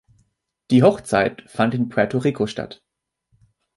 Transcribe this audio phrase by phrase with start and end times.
[0.71, 2.81] Die Hochzeit fand in Puerto Rico statt.